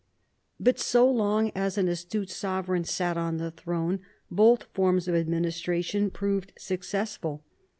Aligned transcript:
But 0.59 0.79
so 0.79 1.07
long 1.07 1.51
as 1.53 1.77
an 1.77 1.87
astute 1.87 2.31
sovereign 2.31 2.85
sat 2.85 3.17
on 3.17 3.37
the 3.37 3.51
throne, 3.51 3.99
both 4.31 4.63
forms 4.73 5.07
of 5.07 5.13
administration 5.13 6.09
proved 6.09 6.53
successful. 6.57 7.43